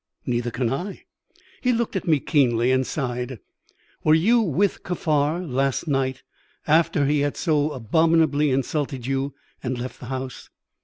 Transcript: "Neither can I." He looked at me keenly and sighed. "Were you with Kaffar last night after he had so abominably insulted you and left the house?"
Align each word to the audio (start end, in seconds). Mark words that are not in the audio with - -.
"Neither 0.25 0.49
can 0.49 0.73
I." 0.73 1.03
He 1.61 1.71
looked 1.71 1.95
at 1.95 2.07
me 2.07 2.19
keenly 2.19 2.71
and 2.71 2.87
sighed. 2.87 3.37
"Were 4.03 4.15
you 4.15 4.41
with 4.41 4.81
Kaffar 4.81 5.39
last 5.47 5.87
night 5.87 6.23
after 6.65 7.05
he 7.05 7.19
had 7.19 7.37
so 7.37 7.69
abominably 7.69 8.49
insulted 8.49 9.05
you 9.05 9.35
and 9.61 9.77
left 9.77 9.99
the 9.99 10.07
house?" 10.07 10.49